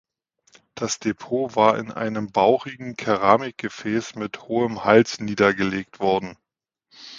Das 0.73 0.97
Depot 0.97 1.55
war 1.55 1.77
in 1.77 1.91
einem 1.91 2.31
bauchigen 2.31 2.95
Keramikgefäß 2.95 4.15
mit 4.15 4.41
hohem 4.47 4.83
Hals 4.83 5.19
niedergelegt 5.19 5.99
worden. 5.99 6.37